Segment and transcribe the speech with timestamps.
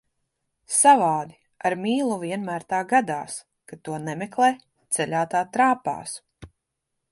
[0.75, 1.35] Savādi,
[1.69, 3.37] ar mīlu vienmēr tā gadās,
[3.73, 4.51] kad to nemeklē,
[4.97, 6.19] ceļā tā trāpās.